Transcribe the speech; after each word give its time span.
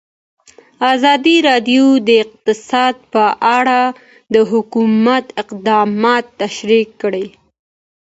ازادي 0.93 1.37
راډیو 1.49 1.85
د 2.07 2.09
اقتصاد 2.23 2.95
په 3.13 3.23
اړه 3.57 3.81
د 4.33 4.35
حکومت 4.51 5.25
اقدامات 5.41 6.25
تشریح 6.41 6.87
کړي. 7.01 7.25